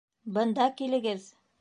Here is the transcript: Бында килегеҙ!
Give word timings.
Бында 0.39 0.67
килегеҙ! 0.81 1.33